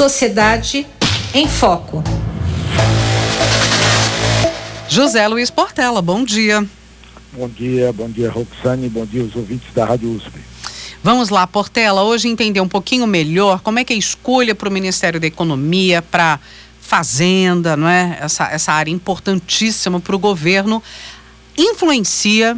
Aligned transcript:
Sociedade 0.00 0.86
em 1.34 1.46
Foco. 1.46 2.02
José 4.88 5.28
Luiz 5.28 5.50
Portela, 5.50 6.00
bom 6.00 6.24
dia. 6.24 6.66
Bom 7.34 7.46
dia, 7.50 7.92
bom 7.92 8.08
dia 8.08 8.30
Roxane, 8.30 8.88
bom 8.88 9.04
dia 9.04 9.22
os 9.22 9.36
ouvintes 9.36 9.74
da 9.74 9.84
Rádio 9.84 10.10
USP. 10.16 10.32
Vamos 11.04 11.28
lá, 11.28 11.46
Portela, 11.46 12.02
hoje 12.02 12.28
entender 12.28 12.62
um 12.62 12.66
pouquinho 12.66 13.06
melhor 13.06 13.60
como 13.60 13.78
é 13.78 13.84
que 13.84 13.92
é 13.92 13.96
a 13.96 13.98
escolha 13.98 14.54
para 14.54 14.70
o 14.70 14.72
Ministério 14.72 15.20
da 15.20 15.26
Economia, 15.26 16.00
para 16.00 16.40
Fazenda, 16.80 17.76
não 17.76 17.86
é? 17.86 18.16
Essa, 18.22 18.44
essa 18.44 18.72
área 18.72 18.90
importantíssima 18.90 20.00
para 20.00 20.16
o 20.16 20.18
governo, 20.18 20.82
influencia 21.58 22.56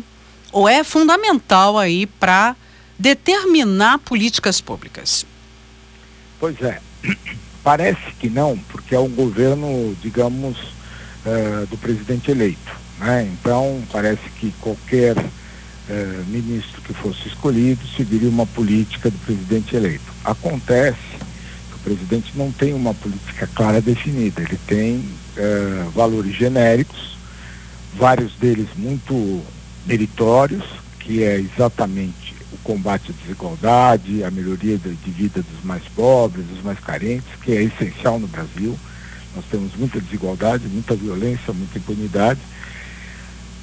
ou 0.53 0.69
é 0.69 0.85
fundamental 0.85 1.77
aí 1.77 2.07
para 2.07 2.55
determinar 2.97 3.99
políticas 3.99 4.61
públicas? 4.61 5.27
Pois 6.39 6.61
é, 6.63 6.81
parece 7.63 8.13
que 8.19 8.29
não, 8.29 8.59
porque 8.71 8.95
é 8.95 8.99
um 8.99 9.09
governo, 9.09 9.97
digamos, 10.03 10.57
uh, 10.59 11.67
do 11.69 11.77
presidente 11.77 12.31
eleito. 12.31 12.73
Né? 12.99 13.29
Então, 13.33 13.83
parece 13.91 14.23
que 14.39 14.53
qualquer 14.61 15.17
uh, 15.17 16.25
ministro 16.29 16.81
que 16.83 16.93
fosse 16.93 17.29
escolhido 17.29 17.87
seguiria 17.97 18.29
uma 18.29 18.47
política 18.47 19.11
do 19.11 19.19
presidente 19.19 19.77
eleito. 19.77 20.13
Acontece 20.25 20.99
que 21.71 21.77
o 21.77 21.79
presidente 21.85 22.33
não 22.35 22.51
tem 22.51 22.75
uma 22.75 22.95
política 22.95 23.49
clara 23.55 23.81
definida, 23.81 24.43
ele 24.43 24.59
tem 24.67 24.97
uh, 24.97 25.91
valores 25.91 26.35
genéricos, 26.35 27.17
vários 27.97 28.35
deles 28.35 28.69
muito 28.77 29.43
meritórios, 29.87 30.65
que 31.01 31.23
é 31.23 31.39
exatamente 31.39 32.42
combate 32.63 33.11
à 33.11 33.23
desigualdade, 33.23 34.25
a 34.25 34.31
melhoria 34.31 34.79
de, 34.79 35.11
vida 35.11 35.43
dos 35.43 35.65
mais 35.65 35.83
pobres, 35.95 36.47
dos 36.47 36.63
mais 36.63 36.79
carentes, 36.79 37.29
que 37.43 37.53
é 37.53 37.63
essencial 37.63 38.19
no 38.19 38.27
Brasil. 38.27 38.79
Nós 39.35 39.45
temos 39.51 39.75
muita 39.77 40.01
desigualdade, 40.01 40.69
muita 40.69 40.95
violência, 40.95 41.53
muita 41.53 41.79
impunidade. 41.79 42.41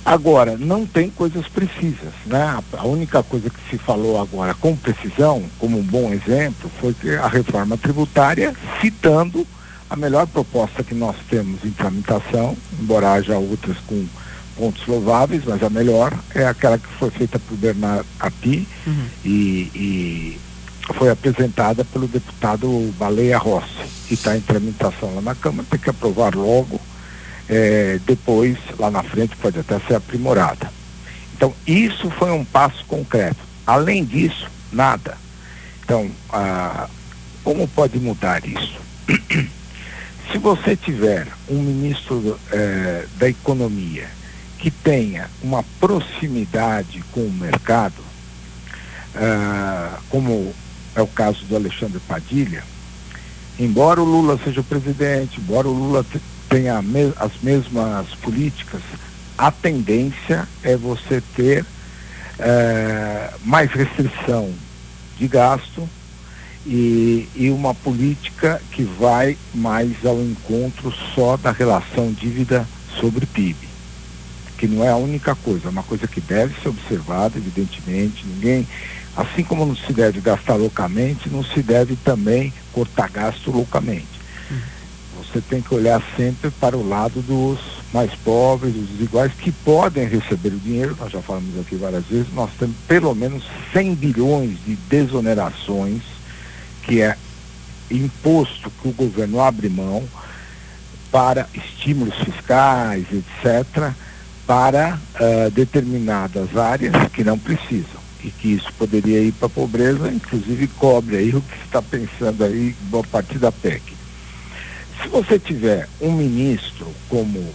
Agora, 0.06 0.58
não 0.58 0.86
tem 0.86 1.09
coisas 1.09 1.47
precisas, 1.47 2.14
né? 2.25 2.59
A 2.73 2.86
única 2.86 3.22
coisa 3.22 3.50
que 3.50 3.69
se 3.69 3.78
falou 3.78 4.19
agora 4.19 4.53
com 4.53 4.75
precisão, 4.75 5.44
como 5.59 5.78
um 5.78 5.84
bom 5.84 6.11
exemplo, 6.11 6.72
foi 6.80 6.95
a 7.17 7.28
reforma 7.28 7.78
tributária, 7.78 8.56
citando 8.81 9.45
a 9.89 9.95
melhor 9.95 10.25
proposta 10.28 10.84
que 10.84 10.95
nós 10.95 11.16
temos 11.30 11.63
em 11.66 11.72
tramitação, 11.72 12.56
embora 12.80 13.13
haja 13.13 13.38
outras 13.38 13.78
com 13.86 14.06
pontos 14.59 14.85
louváveis, 14.85 15.43
mas 15.45 15.63
a 15.63 15.69
melhor 15.69 16.13
é 16.35 16.45
aquela 16.45 16.77
que 16.77 16.88
foi 16.99 17.09
feita 17.09 17.39
por 17.39 17.57
Bernard 17.57 18.05
Api 18.19 18.67
uhum. 18.85 19.05
e, 19.23 19.71
e, 19.73 20.39
foi 20.95 21.09
apresentada 21.09 21.85
pelo 21.85 22.07
deputado 22.07 22.93
Baleia 22.97 23.38
Rossi, 23.38 23.85
que 24.07 24.16
está 24.16 24.35
em 24.35 24.41
tramitação 24.41 25.16
lá 25.16 25.21
na 25.21 25.35
Câmara, 25.35 25.66
tem 25.69 25.79
que 25.79 25.89
aprovar 25.89 26.35
logo, 26.35 26.81
é, 27.47 27.99
depois, 28.05 28.57
lá 28.77 28.91
na 28.91 29.01
frente, 29.01 29.35
pode 29.38 29.59
até 29.59 29.79
ser 29.79 29.95
aprimorada. 29.95 30.69
Então, 31.35 31.53
isso 31.66 32.09
foi 32.11 32.31
um 32.31 32.44
passo 32.44 32.83
concreto. 32.85 33.39
Além 33.66 34.03
disso, 34.03 34.49
nada. 34.73 35.16
Então, 35.83 36.09
ah, 36.31 36.89
como 37.44 37.67
pode 37.67 37.97
mudar 37.99 38.44
isso? 38.45 38.79
Se 40.31 40.38
você 40.38 40.75
tiver 40.75 41.27
um 41.47 41.61
ministro 41.61 42.38
eh, 42.51 43.05
da 43.17 43.27
Economia 43.29 44.07
que 44.59 44.69
tenha 44.69 45.29
uma 45.41 45.63
proximidade 45.79 47.02
com 47.11 47.21
o 47.21 47.31
mercado, 47.31 48.02
uh, 49.16 49.97
como 50.09 50.53
é 50.95 51.01
o 51.01 51.07
caso 51.07 51.45
do 51.45 51.55
Alexandre 51.55 51.99
Padilha, 52.01 52.63
embora 53.57 54.01
o 54.01 54.05
Lula 54.05 54.38
seja 54.43 54.59
o 54.59 54.63
presidente, 54.63 55.39
embora 55.39 55.67
o 55.67 55.73
Lula 55.73 56.05
tenha 56.49 56.83
as 57.17 57.31
mesmas 57.41 58.09
políticas, 58.16 58.81
a 59.38 59.50
tendência 59.50 60.45
é 60.61 60.75
você 60.75 61.23
ter 61.35 61.63
uh, 61.63 63.39
mais 63.45 63.72
restrição 63.72 64.53
de 65.17 65.28
gasto 65.28 65.88
e, 66.66 67.29
e 67.34 67.50
uma 67.50 67.73
política 67.73 68.61
que 68.72 68.84
vai 68.84 69.38
mais 69.55 70.05
ao 70.05 70.22
encontro 70.22 70.94
só 71.16 71.38
da 71.38 71.51
relação 71.51 72.11
dívida 72.11 72.67
sobre 73.00 73.25
PIB 73.25 73.69
que 74.59 74.68
não 74.68 74.84
é 74.84 74.90
a 74.90 74.97
única 74.97 75.34
coisa, 75.36 75.68
é 75.68 75.70
uma 75.70 75.84
coisa 75.84 76.06
que 76.06 76.20
deve 76.20 76.53
ser 76.62 76.68
observada, 76.68 77.38
evidentemente, 77.38 78.28
ninguém, 78.28 78.68
assim 79.16 79.42
como 79.42 79.66
não 79.66 79.74
se 79.74 79.94
deve 79.94 80.20
gastar 80.20 80.56
loucamente, 80.56 81.30
não 81.30 81.46
se 81.46 81.64
deve 81.64 81.96
também 81.96 82.53
cortar 82.74 83.09
gasto 83.09 83.52
loucamente. 83.52 84.20
Uhum. 84.52 84.59
Você 85.24 85.40
tem 85.40 85.62
que 85.62 85.74
olhar 85.74 86.03
sempre 86.18 86.52
para 86.52 86.75
o 86.75 86.86
lado 86.86 87.22
dos 87.22 87.58
mais 87.94 88.14
pobres, 88.16 88.74
dos 88.74 88.90
desiguais, 88.90 89.31
que 89.31 89.50
podem 89.50 90.06
receber 90.06 90.50
o 90.50 90.59
dinheiro, 90.59 90.97
nós 91.00 91.09
já 91.09 91.22
falamos 91.22 91.58
aqui 91.58 91.78
várias 91.78 92.06
vezes, 92.06 92.28
nós 92.34 92.52
temos 92.59 92.76
pelo 92.86 93.16
menos 93.16 93.46
100 93.72 93.96
bilhões 93.96 94.58
de 94.66 94.76
desonerações, 94.76 96.02
que 96.84 97.02
é 97.02 97.16
imposto 97.90 98.70
que 98.70 98.90
o 98.90 98.91
governo 98.91 99.40
abre 99.40 99.70
mão 99.70 100.03
para 101.09 101.47
estímulos 101.56 102.16
fiscais, 102.16 103.06
etc., 103.14 103.94
para 104.49 104.97
uh, 104.97 105.51
determinadas 105.51 106.57
áreas 106.57 106.95
que 107.13 107.23
não 107.23 107.37
precisam 107.37 108.01
e 108.23 108.31
que 108.31 108.53
isso 108.53 108.73
poderia 108.73 109.21
ir 109.21 109.31
para 109.31 109.45
a 109.45 109.49
pobreza, 109.49 110.11
inclusive 110.11 110.65
cobre 110.69 111.17
aí 111.17 111.29
o 111.35 111.39
que 111.39 111.55
está 111.63 111.83
pensando 111.83 112.43
aí 112.43 112.75
a 112.91 113.07
partir 113.07 113.37
da 113.37 113.51
PEC. 113.51 113.93
Se 114.99 115.07
você 115.07 115.37
tiver 115.37 115.87
um 116.01 116.13
ministro 116.13 116.87
como 117.07 117.47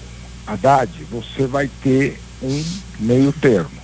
Haddad, 0.47 0.89
você 1.11 1.49
vai 1.49 1.69
ter 1.83 2.21
um 2.41 2.65
meio 3.01 3.33
termo. 3.33 3.83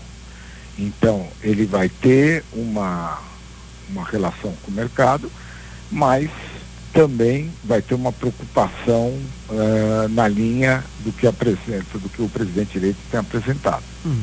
Então, 0.79 1.27
ele 1.43 1.67
vai 1.67 1.89
ter 1.89 2.45
uma, 2.53 3.21
uma 3.89 4.05
relação 4.05 4.55
com 4.63 4.71
o 4.71 4.75
mercado, 4.75 5.29
mas 5.91 6.31
também 6.93 7.51
vai 7.65 7.81
ter 7.81 7.95
uma 7.95 8.13
preocupação 8.13 9.15
uh, 9.49 10.09
na 10.11 10.27
linha 10.29 10.85
do 11.01 11.13
que 11.13 11.27
apresenta, 11.27 11.99
do 11.99 12.09
que 12.09 12.23
o 12.23 12.29
presidente 12.29 12.77
eleito 12.77 12.99
tem 13.11 13.21
apresentado. 13.21 13.83
Uhum. 14.05 14.23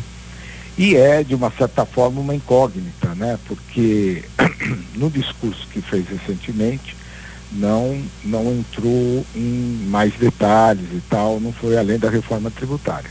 E 0.77 0.95
é, 0.95 1.23
de 1.23 1.33
uma 1.33 1.51
certa 1.51 1.85
forma, 1.85 2.21
uma 2.21 2.35
incógnita, 2.35 3.15
né? 3.15 3.39
Porque 3.47 4.23
no 4.95 5.09
discurso 5.09 5.67
que 5.71 5.81
fez 5.81 6.07
recentemente 6.07 6.95
não, 7.51 8.01
não 8.23 8.51
entrou 8.51 9.25
em 9.35 9.87
mais 9.89 10.13
detalhes 10.13 10.85
e 10.93 11.01
tal, 11.09 11.39
não 11.39 11.51
foi 11.51 11.77
além 11.77 11.97
da 11.97 12.09
reforma 12.09 12.51
tributária. 12.51 13.09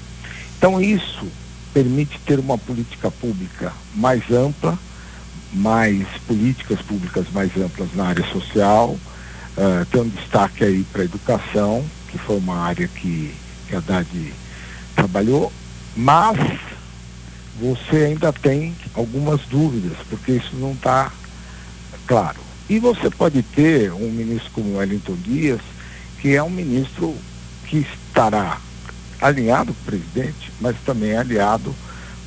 Então 0.57 0.81
isso 0.81 1.27
permite 1.75 2.19
ter 2.21 2.39
uma 2.39 2.57
política 2.57 3.11
pública 3.11 3.73
mais 3.95 4.31
ampla, 4.31 4.79
mais 5.53 6.07
políticas 6.27 6.81
públicas 6.83 7.27
mais 7.33 7.51
amplas 7.57 7.89
na 7.95 8.07
área 8.07 8.25
social, 8.27 8.97
Uh, 9.57 9.87
tem 9.87 10.03
um 10.03 10.09
destaque 10.09 10.65
aí 10.65 10.85
para 10.93 11.03
a 11.03 11.05
educação, 11.07 11.85
que 12.09 12.19
foi 12.19 12.37
uma 12.37 12.59
área 12.59 12.87
que, 12.87 13.35
que 13.69 13.75
a 13.75 13.79
Haddad 13.79 14.35
trabalhou, 14.95 15.51
mas 15.97 16.37
você 17.59 18.05
ainda 18.05 18.33
tem 18.33 18.75
algumas 18.95 19.41
dúvidas, 19.43 19.97
porque 20.11 20.33
isso 20.33 20.55
não 20.57 20.73
está 20.73 21.11
claro. 22.07 22.39
E 22.69 22.79
você 22.79 23.09
pode 23.09 23.43
ter 23.43 23.93
um 23.93 24.11
ministro 24.11 24.51
como 24.53 24.77
Wellington 24.77 25.17
Dias, 25.17 25.61
que 26.21 26.35
é 26.35 26.43
um 26.43 26.51
ministro 26.51 27.15
que 27.67 27.79
estará 27.79 28.61
alinhado 29.21 29.73
com 29.73 29.81
o 29.81 29.85
presidente, 29.85 30.53
mas 30.61 30.77
também 30.85 31.17
aliado 31.17 31.75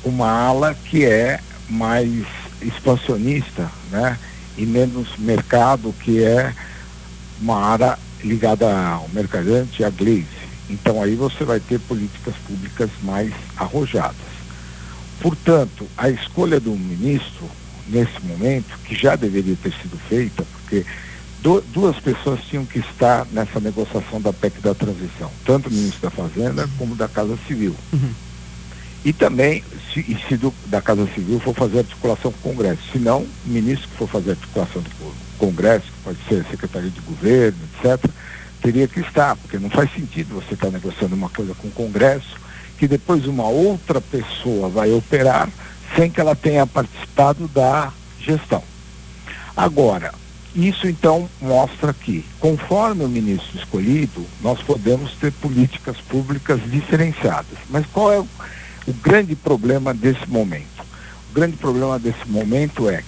com 0.02 0.08
uma 0.08 0.30
ala 0.30 0.74
que 0.74 1.04
é 1.04 1.40
mais 1.68 2.10
expansionista, 2.60 3.70
né? 3.90 4.18
E 4.56 4.66
menos 4.66 5.16
mercado, 5.18 5.94
que 6.00 6.22
é 6.22 6.52
uma 7.40 7.64
área 7.64 7.98
ligada 8.22 8.66
ao 8.72 9.08
mercadante 9.08 9.82
e 9.82 9.84
à 9.84 9.90
glaze. 9.90 10.26
Então 10.68 11.02
aí 11.02 11.14
você 11.14 11.44
vai 11.44 11.58
ter 11.58 11.80
políticas 11.80 12.34
públicas 12.46 12.90
mais 13.02 13.32
arrojadas. 13.56 14.30
Portanto, 15.20 15.86
a 15.96 16.08
escolha 16.08 16.60
do 16.60 16.70
ministro, 16.70 17.48
nesse 17.88 18.20
momento, 18.22 18.78
que 18.84 18.94
já 18.94 19.16
deveria 19.16 19.56
ter 19.56 19.72
sido 19.72 19.98
feita, 20.08 20.44
porque 20.52 20.86
do, 21.42 21.60
duas 21.60 21.96
pessoas 21.98 22.40
tinham 22.44 22.64
que 22.64 22.78
estar 22.78 23.26
nessa 23.32 23.60
negociação 23.60 24.20
da 24.20 24.32
PEC 24.32 24.60
da 24.60 24.74
transição, 24.74 25.30
tanto 25.44 25.68
o 25.68 25.72
ministro 25.72 26.02
da 26.02 26.10
Fazenda 26.10 26.68
como 26.78 26.94
da 26.94 27.08
Casa 27.08 27.38
Civil. 27.46 27.74
Uhum. 27.92 28.12
E 29.04 29.12
também, 29.12 29.64
se, 29.92 30.00
e 30.00 30.18
se 30.28 30.36
do, 30.36 30.52
da 30.66 30.80
Casa 30.82 31.08
Civil 31.14 31.40
for 31.40 31.54
fazer 31.54 31.78
articulação 31.80 32.32
com 32.32 32.50
o 32.50 32.54
Congresso. 32.54 32.82
Se 32.92 32.98
não, 32.98 33.22
o 33.22 33.28
ministro 33.46 33.88
que 33.88 33.96
for 33.96 34.08
fazer 34.08 34.32
articulação 34.32 34.82
do 34.82 35.14
Congresso, 35.38 35.86
que 35.86 36.02
pode 36.04 36.18
ser 36.28 36.44
Secretaria 36.50 36.90
de 36.90 37.00
Governo, 37.00 37.58
etc., 37.82 38.10
teria 38.60 38.86
que 38.86 39.00
estar, 39.00 39.36
porque 39.36 39.58
não 39.58 39.70
faz 39.70 39.90
sentido 39.94 40.34
você 40.34 40.52
estar 40.54 40.70
negociando 40.70 41.14
uma 41.14 41.30
coisa 41.30 41.54
com 41.54 41.68
o 41.68 41.72
Congresso, 41.72 42.36
que 42.78 42.86
depois 42.86 43.26
uma 43.26 43.48
outra 43.48 44.00
pessoa 44.00 44.68
vai 44.68 44.92
operar 44.92 45.48
sem 45.96 46.10
que 46.10 46.20
ela 46.20 46.36
tenha 46.36 46.66
participado 46.66 47.48
da 47.48 47.92
gestão. 48.20 48.62
Agora, 49.56 50.12
isso 50.54 50.88
então 50.88 51.28
mostra 51.40 51.92
que, 51.92 52.24
conforme 52.38 53.04
o 53.04 53.08
ministro 53.08 53.58
escolhido, 53.58 54.26
nós 54.40 54.60
podemos 54.62 55.12
ter 55.14 55.32
políticas 55.32 55.96
públicas 55.98 56.60
diferenciadas. 56.70 57.58
Mas 57.68 57.86
qual 57.86 58.12
é 58.12 58.18
o, 58.18 58.28
o 58.86 58.92
grande 58.92 59.34
problema 59.36 59.92
desse 59.94 60.28
momento? 60.28 60.84
O 61.30 61.34
grande 61.34 61.56
problema 61.56 61.98
desse 61.98 62.26
momento 62.28 62.88
é 62.88 63.02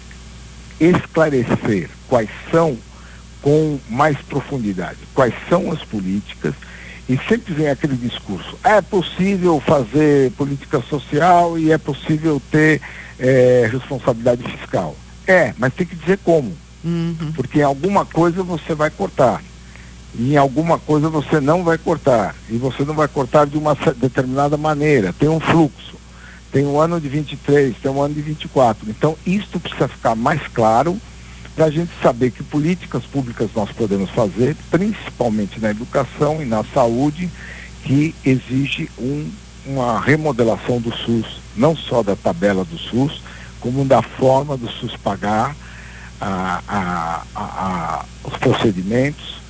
esclarecer 0.81 1.91
quais 2.09 2.31
são, 2.51 2.77
com 3.41 3.79
mais 3.89 4.17
profundidade, 4.19 4.99
quais 5.15 5.35
são 5.49 5.73
as 5.73 5.83
políticas 5.85 6.55
e 7.09 7.19
sempre 7.29 7.53
vem 7.53 7.69
aquele 7.69 7.97
discurso, 7.97 8.57
é 8.63 8.81
possível 8.81 9.61
fazer 9.61 10.31
política 10.33 10.81
social 10.81 11.59
e 11.59 11.73
é 11.73 11.79
possível 11.79 12.41
ter 12.51 12.81
é, 13.19 13.69
responsabilidade 13.71 14.43
fiscal. 14.45 14.97
É, 15.27 15.53
mas 15.59 15.75
tem 15.75 15.87
que 15.87 15.97
dizer 15.97 16.19
como. 16.25 16.53
Uhum. 16.85 17.33
Porque 17.35 17.61
em 17.61 17.65
alguma 17.65 18.05
coisa 18.05 18.43
você 18.43 18.75
vai 18.75 18.91
cortar. 18.91 19.43
Em 20.19 20.37
alguma 20.37 20.79
coisa 20.79 21.09
você 21.09 21.41
não 21.41 21.65
vai 21.65 21.79
cortar. 21.79 22.35
E 22.51 22.57
você 22.57 22.85
não 22.85 22.95
vai 22.95 23.09
cortar 23.09 23.47
de 23.47 23.57
uma 23.57 23.75
determinada 23.97 24.57
maneira. 24.57 25.13
Tem 25.13 25.29
um 25.29 25.41
fluxo. 25.41 25.93
Tem 26.53 26.67
um 26.67 26.79
ano 26.79 27.01
de 27.01 27.09
23, 27.09 27.75
tem 27.83 27.91
um 27.91 28.03
ano 28.03 28.15
de 28.15 28.21
24. 28.21 28.91
Então, 28.91 29.17
isto 29.27 29.59
precisa 29.59 29.89
ficar 29.89 30.15
mais 30.15 30.43
claro 30.49 31.01
para 31.57 31.67
a 31.67 31.71
gente 31.71 31.91
saber 32.03 32.31
que 32.31 32.43
políticas 32.43 33.05
públicas 33.05 33.51
nós 33.55 33.71
podemos 33.73 34.11
fazer, 34.11 34.55
principalmente 34.71 35.59
na 35.61 35.71
educação 35.71 36.43
e 36.43 36.45
na 36.45 36.63
saúde, 36.65 37.31
que 37.85 38.15
exige 38.25 38.89
um, 38.99 39.31
uma 39.67 40.01
remodelação 40.01 40.79
do 40.79 40.95
SUS, 40.95 41.41
não 41.57 41.75
só 41.75 42.03
da 42.03 42.17
tabela 42.17 42.65
do 42.65 42.79
SUS, 42.79 43.23
como 43.61 43.85
da 43.85 44.03
forma 44.03 44.57
do 44.57 44.69
SUS 44.71 44.97
pagar 44.97 45.57
a, 46.21 46.63
a, 46.69 47.23
a, 47.35 48.05
os 48.25 48.37
procedimentos, 48.39 49.42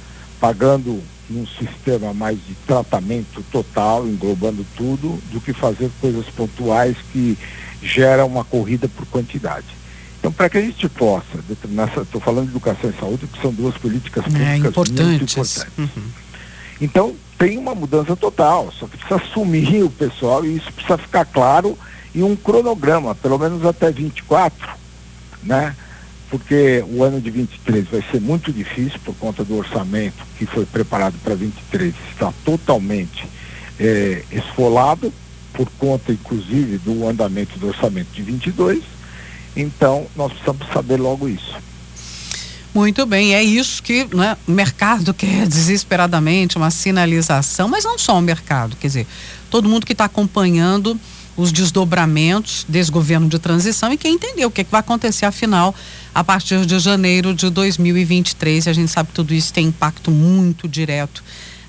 pagando 0.42 1.00
num 1.30 1.46
sistema 1.46 2.12
mais 2.12 2.36
de 2.36 2.54
tratamento 2.66 3.44
total, 3.52 4.08
englobando 4.08 4.66
tudo, 4.76 5.22
do 5.30 5.40
que 5.40 5.52
fazer 5.52 5.88
coisas 6.00 6.26
pontuais 6.26 6.96
que 7.12 7.38
geram 7.80 8.26
uma 8.26 8.42
corrida 8.42 8.88
por 8.88 9.06
quantidade. 9.06 9.68
Então, 10.18 10.32
para 10.32 10.50
que 10.50 10.58
a 10.58 10.60
gente 10.60 10.88
possa, 10.88 11.38
estou 12.02 12.20
falando 12.20 12.46
de 12.46 12.50
educação 12.50 12.90
e 12.90 12.98
saúde, 12.98 13.28
que 13.28 13.40
são 13.40 13.52
duas 13.52 13.78
políticas 13.78 14.24
é, 14.24 14.26
públicas 14.26 14.48
é, 14.48 14.56
importantes. 14.56 15.06
muito 15.06 15.30
importantes. 15.30 15.66
Uhum. 15.78 16.02
Então, 16.80 17.14
tem 17.38 17.56
uma 17.56 17.74
mudança 17.74 18.16
total, 18.16 18.72
só 18.76 18.88
que 18.88 18.96
precisa 18.96 19.22
assumir 19.22 19.84
o 19.84 19.90
pessoal 19.90 20.44
e 20.44 20.56
isso 20.56 20.72
precisa 20.72 20.98
ficar 20.98 21.24
claro 21.24 21.78
e 22.12 22.20
um 22.20 22.34
cronograma, 22.34 23.14
pelo 23.14 23.38
menos 23.38 23.64
até 23.64 23.92
24, 23.92 24.68
né? 25.44 25.76
Porque 26.32 26.82
o 26.88 27.04
ano 27.04 27.20
de 27.20 27.30
23 27.30 27.88
vai 27.88 28.02
ser 28.10 28.18
muito 28.18 28.50
difícil 28.50 28.98
por 29.04 29.14
conta 29.16 29.44
do 29.44 29.54
orçamento 29.54 30.24
que 30.38 30.46
foi 30.46 30.64
preparado 30.64 31.14
para 31.22 31.34
23, 31.34 31.94
está 32.10 32.32
totalmente 32.42 33.26
é, 33.78 34.24
esfolado 34.32 35.12
por 35.52 35.68
conta, 35.78 36.10
inclusive, 36.10 36.78
do 36.78 37.06
andamento 37.06 37.58
do 37.58 37.68
orçamento 37.68 38.08
de 38.14 38.22
22. 38.22 38.82
Então, 39.54 40.06
nós 40.16 40.32
precisamos 40.32 40.66
saber 40.72 40.98
logo 40.98 41.28
isso. 41.28 41.54
Muito 42.72 43.04
bem, 43.04 43.34
é 43.34 43.42
isso 43.42 43.82
que 43.82 44.08
né, 44.16 44.34
o 44.48 44.52
mercado 44.52 45.12
quer 45.14 45.46
desesperadamente, 45.46 46.56
uma 46.56 46.70
sinalização, 46.70 47.68
mas 47.68 47.84
não 47.84 47.98
só 47.98 48.16
o 48.16 48.22
mercado, 48.22 48.74
quer 48.76 48.86
dizer, 48.86 49.06
todo 49.50 49.68
mundo 49.68 49.84
que 49.84 49.92
está 49.92 50.06
acompanhando 50.06 50.98
os 51.36 51.52
desdobramentos 51.52 52.64
desse 52.68 52.90
governo 52.90 53.28
de 53.28 53.38
transição 53.38 53.92
e 53.92 53.96
quem 53.96 54.14
entendeu 54.14 54.48
o 54.48 54.50
que, 54.50 54.60
é 54.60 54.64
que 54.64 54.70
vai 54.70 54.80
acontecer 54.80 55.24
afinal 55.24 55.74
a 56.14 56.22
partir 56.22 56.66
de 56.66 56.78
janeiro 56.78 57.34
de 57.34 57.48
2023. 57.48 58.66
E 58.66 58.70
a 58.70 58.72
gente 58.72 58.90
sabe 58.90 59.08
que 59.08 59.14
tudo 59.14 59.32
isso 59.32 59.52
tem 59.52 59.66
impacto 59.66 60.10
muito 60.10 60.68
direto 60.68 61.22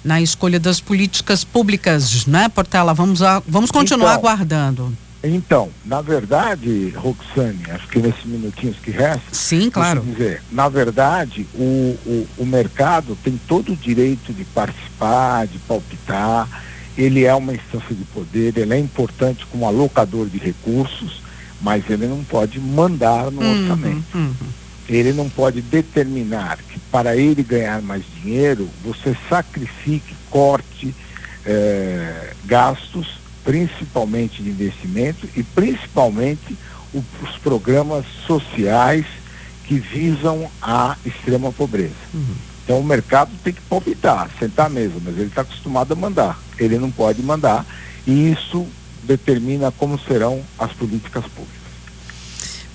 na 0.03 0.21
escolha 0.21 0.59
das 0.59 0.81
políticas 0.81 1.43
públicas, 1.43 2.25
né, 2.25 2.49
Portela? 2.49 2.93
Vamos, 2.93 3.21
a, 3.21 3.41
vamos 3.47 3.71
continuar 3.71 4.17
então, 4.17 4.29
aguardando. 4.29 4.97
Então, 5.23 5.69
na 5.85 6.01
verdade, 6.01 6.89
Roxane, 6.97 7.63
acho 7.71 7.87
que 7.87 7.99
nesses 7.99 8.25
minutinhos 8.25 8.75
que 8.79 8.91
restam. 8.91 9.21
Sim, 9.31 9.69
claro. 9.69 10.01
Dizer, 10.01 10.43
na 10.51 10.67
verdade, 10.67 11.47
o, 11.55 11.97
o, 12.05 12.27
o 12.39 12.45
mercado 12.45 13.17
tem 13.23 13.39
todo 13.47 13.71
o 13.71 13.75
direito 13.75 14.33
de 14.33 14.43
participar, 14.43 15.47
de 15.47 15.57
palpitar 15.59 16.49
ele 16.97 17.25
é 17.25 17.33
uma 17.33 17.53
instância 17.53 17.95
de 17.95 18.03
poder, 18.05 18.57
ele 18.57 18.73
é 18.73 18.79
importante 18.79 19.45
como 19.47 19.65
alocador 19.65 20.27
de 20.27 20.37
recursos, 20.37 21.21
mas 21.61 21.89
ele 21.89 22.07
não 22.07 22.23
pode 22.23 22.59
mandar 22.59 23.31
no 23.31 23.41
uhum, 23.41 23.61
orçamento. 23.61 24.05
Uhum. 24.15 24.33
Ele 24.87 25.13
não 25.13 25.29
pode 25.29 25.61
determinar 25.61 26.57
que 26.57 26.77
para 26.91 27.15
ele 27.15 27.41
ganhar 27.41 27.81
mais 27.81 28.03
dinheiro, 28.21 28.69
você 28.83 29.15
sacrifique, 29.29 30.13
corte 30.29 30.93
eh, 31.45 32.33
gastos, 32.45 33.19
principalmente 33.43 34.43
de 34.43 34.49
investimento 34.49 35.27
e 35.35 35.43
principalmente 35.43 36.57
os 36.93 37.37
programas 37.41 38.05
sociais 38.27 39.05
que 39.65 39.79
visam 39.79 40.49
a 40.61 40.95
extrema 41.05 41.51
pobreza. 41.51 41.93
Uhum. 42.13 42.35
Então 42.63 42.79
o 42.79 42.83
mercado 42.83 43.31
tem 43.43 43.53
que 43.53 43.61
palpitar, 43.61 44.29
sentar 44.39 44.69
mesmo, 44.69 45.01
mas 45.03 45.15
ele 45.17 45.27
está 45.27 45.41
acostumado 45.41 45.91
a 45.91 45.95
mandar. 45.95 46.39
Ele 46.57 46.77
não 46.77 46.89
pode 46.89 47.21
mandar 47.21 47.65
e 48.07 48.31
isso 48.31 48.65
determina 49.03 49.71
como 49.71 49.99
serão 49.99 50.41
as 50.57 50.71
políticas 50.71 51.25
públicas. 51.25 51.63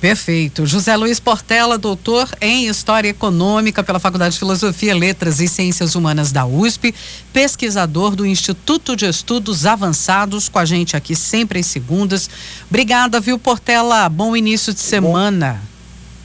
Perfeito. 0.00 0.64
José 0.64 0.94
Luiz 0.96 1.18
Portela, 1.18 1.76
doutor 1.76 2.28
em 2.40 2.68
História 2.68 3.08
Econômica 3.08 3.82
pela 3.82 3.98
Faculdade 3.98 4.34
de 4.34 4.38
Filosofia, 4.38 4.94
Letras 4.94 5.40
e 5.40 5.48
Ciências 5.48 5.96
Humanas 5.96 6.30
da 6.30 6.46
USP, 6.46 6.94
pesquisador 7.32 8.14
do 8.14 8.24
Instituto 8.24 8.94
de 8.94 9.06
Estudos 9.06 9.66
Avançados, 9.66 10.48
com 10.48 10.58
a 10.60 10.64
gente 10.64 10.96
aqui 10.96 11.16
sempre 11.16 11.58
às 11.58 11.66
segundas. 11.66 12.30
Obrigada, 12.68 13.18
viu, 13.18 13.40
Portela? 13.40 14.08
Bom 14.08 14.36
início 14.36 14.72
de 14.72 14.80
semana. 14.80 15.60
Bom. 15.60 15.67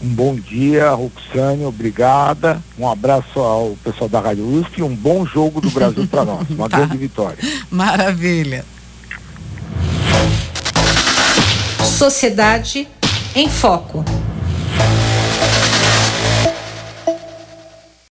Um 0.04 0.10
bom 0.10 0.36
dia, 0.36 0.90
Roxane, 0.90 1.64
obrigada. 1.64 2.62
Um 2.78 2.90
abraço 2.90 3.40
ao 3.40 3.78
pessoal 3.82 4.10
da 4.10 4.20
Rádio 4.20 4.46
USP 4.46 4.80
e 4.80 4.84
um 4.84 4.94
bom 4.94 5.26
jogo 5.26 5.62
do 5.62 5.72
Brasil 5.72 6.06
para 6.08 6.26
nós. 6.26 6.46
Uma 6.52 6.68
tá. 6.68 6.80
grande 6.80 6.98
vitória. 6.98 7.38
Maravilha. 7.72 8.66
Sociedade 11.86 12.86
em 13.34 13.50
Foco. 13.50 14.04